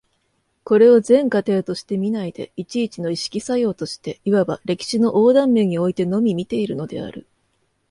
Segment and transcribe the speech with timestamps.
[0.63, 7.27] これを全過程として見ないで、一々の意識作用として、いわば歴史の横断面においてのみ見ているのである。